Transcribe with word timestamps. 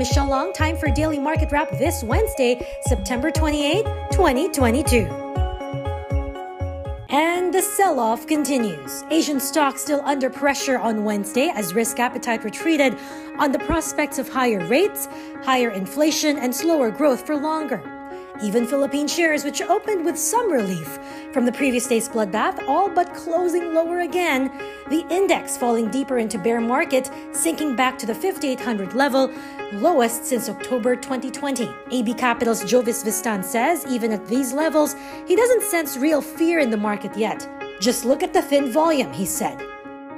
Michelle 0.00 0.28
Long. 0.28 0.54
Time 0.54 0.78
for 0.78 0.88
Daily 0.88 1.18
Market 1.18 1.52
Wrap 1.52 1.68
this 1.72 2.02
Wednesday, 2.02 2.66
September 2.86 3.30
28, 3.30 3.84
2022. 4.10 5.06
And 7.10 7.52
the 7.52 7.60
sell 7.60 8.00
off 8.00 8.26
continues. 8.26 9.04
Asian 9.10 9.38
stocks 9.38 9.82
still 9.82 10.00
under 10.06 10.30
pressure 10.30 10.78
on 10.78 11.04
Wednesday 11.04 11.52
as 11.54 11.74
risk 11.74 12.00
appetite 12.00 12.44
retreated 12.44 12.96
on 13.38 13.52
the 13.52 13.58
prospects 13.58 14.18
of 14.18 14.26
higher 14.26 14.66
rates, 14.68 15.06
higher 15.44 15.68
inflation, 15.68 16.38
and 16.38 16.54
slower 16.54 16.90
growth 16.90 17.26
for 17.26 17.36
longer. 17.36 17.82
Even 18.42 18.66
Philippine 18.66 19.06
shares, 19.06 19.44
which 19.44 19.60
opened 19.60 20.06
with 20.06 20.18
some 20.18 20.50
relief 20.50 20.98
from 21.34 21.44
the 21.44 21.52
previous 21.52 21.86
day's 21.86 22.08
bloodbath, 22.08 22.66
all 22.66 22.88
but 22.88 23.12
closing 23.12 23.74
lower 23.74 24.00
again. 24.00 24.50
The 24.88 25.04
index 25.10 25.56
falling 25.56 25.90
deeper 25.90 26.18
into 26.18 26.38
bear 26.38 26.60
market, 26.60 27.10
sinking 27.32 27.76
back 27.76 27.98
to 27.98 28.06
the 28.06 28.14
5,800 28.14 28.94
level, 28.94 29.32
lowest 29.72 30.24
since 30.24 30.48
October 30.48 30.96
2020. 30.96 31.68
AB 31.90 32.14
Capital's 32.14 32.64
Jovis 32.64 33.04
Vistan 33.04 33.44
says 33.44 33.84
even 33.88 34.12
at 34.12 34.26
these 34.26 34.52
levels, 34.52 34.96
he 35.26 35.36
doesn't 35.36 35.62
sense 35.62 35.96
real 35.96 36.22
fear 36.22 36.58
in 36.58 36.70
the 36.70 36.76
market 36.76 37.16
yet. 37.16 37.48
Just 37.80 38.04
look 38.04 38.22
at 38.22 38.32
the 38.32 38.42
thin 38.42 38.70
volume, 38.70 39.12
he 39.12 39.26
said. 39.26 39.60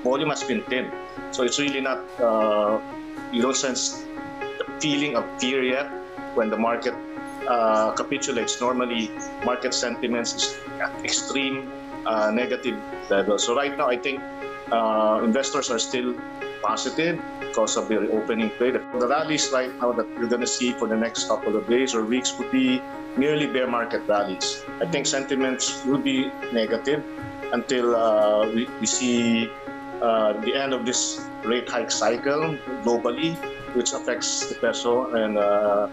Volume 0.03 0.31
has 0.31 0.43
been 0.43 0.63
thin, 0.65 0.91
so 1.31 1.43
it's 1.43 1.59
really 1.59 1.81
not, 1.81 1.99
uh, 2.21 2.81
you 3.31 3.43
don't 3.43 3.57
sense 3.57 4.05
the 4.59 4.65
feeling 4.81 5.17
of 5.17 5.25
fear 5.41 5.63
yet 5.63 5.87
when 6.35 6.51
the 6.51 6.57
market 6.57 6.95
uh, 7.49 7.93
capitulates, 7.93 8.61
normally 8.61 9.11
market 9.45 9.75
sentiments 9.75 10.35
is 10.35 10.57
extreme 11.05 11.71
uh, 12.07 12.31
negative 12.31 12.79
level. 13.11 13.39
So 13.39 13.55
right 13.57 13.77
now, 13.77 13.89
I 13.89 13.97
think 13.97 14.21
uh, 14.71 15.21
investors 15.25 15.71
are 15.71 15.79
still 15.79 16.15
positive 16.63 17.21
because 17.41 17.77
of 17.77 17.89
the 17.89 17.99
reopening 18.01 18.51
trade. 18.57 18.75
The 18.75 19.07
rallies 19.07 19.51
right 19.53 19.71
now 19.81 19.93
that 19.93 20.07
we're 20.17 20.29
going 20.29 20.41
to 20.41 20.47
see 20.47 20.73
for 20.73 20.89
the 20.89 20.97
next 20.97 21.29
couple 21.29 21.57
of 21.57 21.69
days 21.69 21.95
or 21.95 22.05
weeks 22.05 22.39
would 22.39 22.51
be 22.51 22.81
merely 23.17 23.47
bear 23.47 23.67
market 23.67 24.03
rallies. 24.09 24.65
I 24.81 24.87
think 24.87 25.07
sentiments 25.07 25.85
will 25.85 25.99
be 25.99 26.31
negative 26.53 27.05
until 27.53 27.95
uh, 27.95 28.49
we, 28.49 28.67
we 28.81 28.87
see 28.87 29.51
uh, 30.01 30.33
the 30.41 30.55
end 30.55 30.73
of 30.73 30.87
this 30.87 31.21
rate 31.45 31.69
hike 31.69 31.91
cycle 31.91 32.57
globally, 32.83 33.37
which 33.75 33.93
affects 33.93 34.49
the 34.49 34.55
peso 34.55 35.13
and 35.15 35.37
uh, 35.37 35.89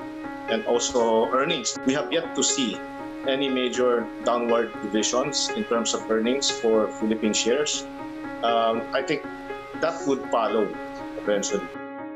and 0.50 0.66
also 0.66 1.30
earnings. 1.31 1.78
We 1.86 1.94
have 1.94 2.12
yet 2.12 2.36
to 2.36 2.44
see 2.44 2.78
any 3.28 3.50
major 3.50 4.08
downward 4.23 4.75
revisions 4.84 5.50
in 5.50 5.64
terms 5.66 5.94
of 5.94 6.09
earnings 6.09 6.50
for 6.50 6.88
Philippine 7.00 7.34
shares. 7.34 7.86
Um, 8.44 8.81
I 8.94 9.02
think 9.02 9.23
that 9.81 10.08
would 10.08 10.23
follow 10.31 10.67
eventually. 11.17 11.67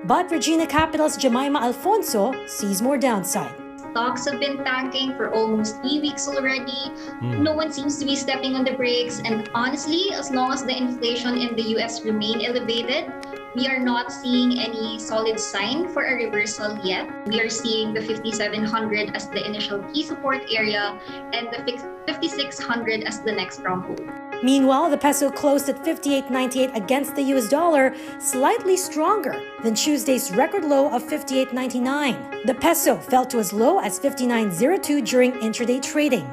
But 0.05 0.31
Regina 0.31 0.67
Capital's 0.67 1.17
Jemima 1.17 1.59
Alfonso 1.59 2.33
sees 2.45 2.81
more 2.81 2.97
downside. 2.97 3.55
Stocks 3.91 4.25
have 4.25 4.39
been 4.39 4.57
tanking 4.63 5.15
for 5.15 5.31
almost 5.33 5.79
three 5.81 6.01
weeks 6.01 6.27
already. 6.27 6.89
Mm. 7.21 7.39
No 7.39 7.53
one 7.53 7.71
seems 7.71 7.99
to 7.99 8.05
be 8.05 8.15
stepping 8.15 8.55
on 8.55 8.63
the 8.65 8.73
brakes. 8.73 9.21
And 9.23 9.49
honestly, 9.53 10.11
as 10.13 10.31
long 10.31 10.51
as 10.51 10.63
the 10.63 10.75
inflation 10.75 11.37
in 11.37 11.55
the 11.55 11.61
US 11.77 12.03
remain 12.03 12.43
elevated, 12.43 13.13
we 13.55 13.67
are 13.67 13.79
not 13.79 14.11
seeing 14.11 14.59
any 14.59 14.99
solid 14.99 15.39
sign 15.39 15.87
for 15.89 16.03
a 16.03 16.15
reversal 16.15 16.77
yet. 16.83 17.07
We 17.27 17.39
are 17.39 17.49
seeing 17.49 17.93
the 17.93 18.01
5700 18.01 19.15
as 19.15 19.29
the 19.29 19.45
initial 19.45 19.79
key 19.93 20.03
support 20.03 20.41
area 20.51 20.99
and 21.33 21.47
the 21.51 21.59
5600 22.07 23.03
as 23.03 23.21
the 23.21 23.31
next 23.31 23.59
stronghold. 23.59 24.01
Meanwhile, 24.43 24.89
the 24.89 24.97
peso 24.97 25.29
closed 25.29 25.69
at 25.69 25.83
58.98 25.85 26.75
against 26.75 27.15
the 27.15 27.21
US 27.33 27.47
dollar, 27.47 27.95
slightly 28.19 28.75
stronger 28.75 29.41
than 29.63 29.75
Tuesday's 29.75 30.31
record 30.31 30.65
low 30.65 30.89
of 30.91 31.03
58.99. 31.03 32.45
The 32.45 32.55
peso 32.55 32.97
fell 32.97 33.25
to 33.27 33.39
as 33.39 33.53
low 33.53 33.79
as 33.79 33.99
59.02 33.99 35.05
during 35.07 35.31
intraday 35.33 35.81
trading. 35.81 36.27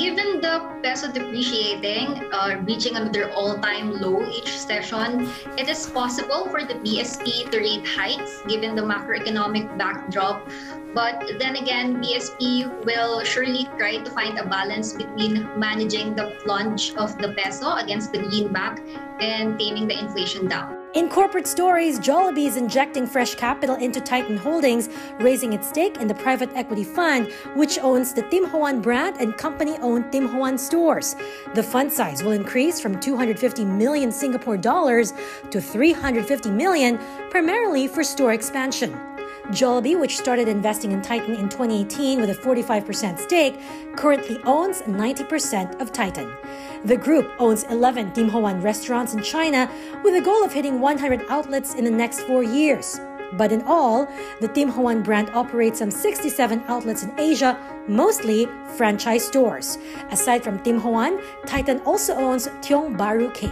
Given 0.00 0.40
the 0.40 0.64
peso 0.82 1.12
depreciating, 1.12 2.32
uh, 2.32 2.56
reaching 2.64 2.96
another 2.96 3.30
all-time 3.36 4.00
low 4.00 4.24
each 4.32 4.48
session, 4.56 5.28
it 5.58 5.68
is 5.68 5.84
possible 5.92 6.48
for 6.48 6.64
the 6.64 6.80
BSP 6.80 7.50
to 7.50 7.58
rate 7.60 7.84
hikes 7.84 8.40
given 8.48 8.74
the 8.74 8.80
macroeconomic 8.80 9.76
backdrop. 9.76 10.48
But 10.94 11.36
then 11.38 11.56
again, 11.56 12.00
BSP 12.00 12.64
will 12.86 13.20
surely 13.24 13.68
try 13.76 13.98
to 13.98 14.10
find 14.10 14.38
a 14.38 14.48
balance 14.48 14.94
between 14.94 15.44
managing 15.60 16.14
the 16.14 16.32
plunge 16.44 16.94
of 16.96 17.18
the 17.18 17.34
peso 17.36 17.76
against 17.76 18.10
the 18.10 18.24
greenback 18.24 18.80
and 19.20 19.60
taming 19.60 19.86
the 19.86 19.98
inflation 20.00 20.48
down. 20.48 20.79
In 20.92 21.08
corporate 21.08 21.46
stories, 21.46 22.00
Jollibee 22.00 22.48
is 22.48 22.56
injecting 22.56 23.06
fresh 23.06 23.36
capital 23.36 23.76
into 23.76 24.00
Titan 24.00 24.36
Holdings, 24.36 24.88
raising 25.20 25.52
its 25.52 25.68
stake 25.68 25.98
in 25.98 26.08
the 26.08 26.16
private 26.16 26.50
equity 26.56 26.82
fund, 26.82 27.30
which 27.54 27.78
owns 27.78 28.12
the 28.12 28.22
Tim 28.22 28.44
Ho 28.46 28.58
Wan 28.58 28.80
brand 28.80 29.16
and 29.20 29.36
company-owned 29.36 30.10
Tim 30.10 30.26
Ho 30.26 30.38
Wan 30.38 30.58
stores. 30.58 31.14
The 31.54 31.62
fund 31.62 31.92
size 31.92 32.24
will 32.24 32.32
increase 32.32 32.80
from 32.80 32.98
250 32.98 33.64
million 33.66 34.10
Singapore 34.10 34.56
dollars 34.56 35.12
to 35.52 35.60
350 35.60 36.50
million, 36.50 36.98
primarily 37.30 37.86
for 37.86 38.02
store 38.02 38.32
expansion. 38.32 38.92
Jollibee, 39.50 39.98
which 39.98 40.16
started 40.16 40.48
investing 40.48 40.92
in 40.92 41.02
Titan 41.02 41.34
in 41.34 41.48
2018 41.48 42.20
with 42.20 42.30
a 42.30 42.34
45% 42.34 43.18
stake, 43.18 43.58
currently 43.96 44.38
owns 44.44 44.82
90% 44.82 45.80
of 45.80 45.92
Titan. 45.92 46.32
The 46.84 46.96
group 46.96 47.30
owns 47.38 47.64
11 47.64 48.12
Tim 48.12 48.28
Ho 48.28 48.40
Wan 48.40 48.60
restaurants 48.60 49.14
in 49.14 49.22
China 49.22 49.70
with 50.02 50.14
a 50.14 50.20
goal 50.20 50.44
of 50.44 50.52
hitting 50.52 50.80
100 50.80 51.24
outlets 51.28 51.74
in 51.74 51.84
the 51.84 51.90
next 51.90 52.20
four 52.20 52.42
years. 52.42 53.00
But 53.34 53.52
in 53.52 53.62
all, 53.62 54.08
the 54.40 54.48
Tim 54.48 54.68
Ho 54.70 54.82
Wan 54.82 55.02
brand 55.02 55.30
operates 55.30 55.78
some 55.78 55.90
67 55.90 56.64
outlets 56.66 57.02
in 57.02 57.18
Asia, 57.18 57.58
mostly 57.86 58.48
franchise 58.76 59.24
stores. 59.24 59.78
Aside 60.10 60.42
from 60.42 60.58
Tim 60.60 60.80
Ho 60.80 60.90
Wan, 60.90 61.20
Titan 61.46 61.80
also 61.80 62.14
owns 62.14 62.48
Tiong 62.62 62.96
Bahru 62.96 63.32
Cake. 63.34 63.50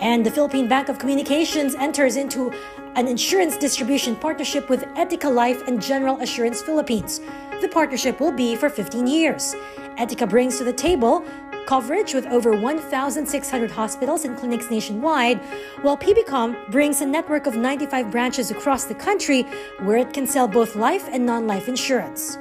And 0.00 0.24
the 0.24 0.30
Philippine 0.30 0.68
Bank 0.68 0.88
of 0.88 0.98
Communications 0.98 1.74
enters 1.76 2.16
into 2.16 2.52
an 2.96 3.08
insurance 3.08 3.56
distribution 3.56 4.14
partnership 4.14 4.68
with 4.68 4.84
Etiqa 4.94 5.32
Life 5.32 5.66
and 5.66 5.82
General 5.82 6.20
Assurance 6.20 6.62
Philippines. 6.62 7.20
The 7.60 7.68
partnership 7.68 8.20
will 8.20 8.30
be 8.30 8.54
for 8.54 8.68
15 8.68 9.06
years. 9.08 9.54
Etiqa 9.98 10.28
brings 10.28 10.58
to 10.58 10.64
the 10.64 10.72
table 10.72 11.24
coverage 11.66 12.14
with 12.14 12.26
over 12.26 12.52
1,600 12.52 13.70
hospitals 13.70 14.24
and 14.24 14.36
clinics 14.36 14.70
nationwide, 14.70 15.38
while 15.82 15.96
PBCom 15.96 16.70
brings 16.70 17.00
a 17.00 17.06
network 17.06 17.46
of 17.46 17.56
95 17.56 18.10
branches 18.10 18.50
across 18.50 18.84
the 18.84 18.94
country 18.94 19.42
where 19.80 19.96
it 19.96 20.12
can 20.12 20.26
sell 20.26 20.46
both 20.46 20.76
life 20.76 21.08
and 21.10 21.26
non 21.26 21.46
life 21.46 21.66
insurance. 21.66 22.38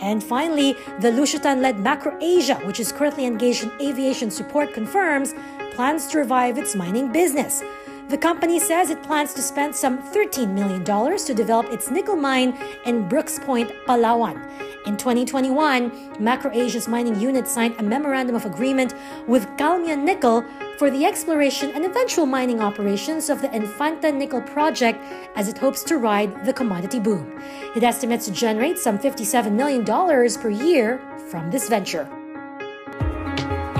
And 0.00 0.24
finally, 0.24 0.74
the 0.98 1.12
Lucio 1.12 1.38
Tan 1.38 1.62
led 1.62 1.76
MacroAsia, 1.76 2.66
which 2.66 2.80
is 2.80 2.90
currently 2.90 3.24
engaged 3.24 3.62
in 3.62 3.70
aviation 3.80 4.32
support, 4.32 4.74
confirms 4.74 5.32
plans 5.74 6.08
to 6.08 6.18
revive 6.18 6.58
its 6.58 6.74
mining 6.74 7.12
business. 7.12 7.62
The 8.12 8.18
company 8.18 8.60
says 8.60 8.90
it 8.90 9.02
plans 9.02 9.32
to 9.32 9.40
spend 9.40 9.74
some 9.74 9.96
$13 10.12 10.50
million 10.50 10.84
to 10.84 11.32
develop 11.32 11.72
its 11.72 11.90
nickel 11.90 12.14
mine 12.14 12.54
in 12.84 13.08
Brooke's 13.08 13.38
Point, 13.38 13.72
Palawan. 13.86 14.36
In 14.84 14.98
2021, 14.98 15.90
MacroAsia's 16.20 16.88
mining 16.88 17.18
unit 17.18 17.48
signed 17.48 17.74
a 17.78 17.82
memorandum 17.82 18.36
of 18.36 18.44
agreement 18.44 18.92
with 19.26 19.46
Galmia 19.56 19.96
Nickel 19.96 20.44
for 20.76 20.90
the 20.90 21.06
exploration 21.06 21.70
and 21.70 21.86
eventual 21.86 22.26
mining 22.26 22.60
operations 22.60 23.30
of 23.30 23.40
the 23.40 23.50
Infanta 23.56 24.12
Nickel 24.12 24.42
project 24.42 25.02
as 25.34 25.48
it 25.48 25.56
hopes 25.56 25.82
to 25.84 25.96
ride 25.96 26.44
the 26.44 26.52
commodity 26.52 27.00
boom. 27.00 27.40
It 27.74 27.82
estimates 27.82 28.26
to 28.26 28.32
generate 28.32 28.76
some 28.76 28.98
$57 28.98 29.52
million 29.52 29.86
per 29.86 30.50
year 30.50 31.00
from 31.30 31.50
this 31.50 31.70
venture. 31.70 32.06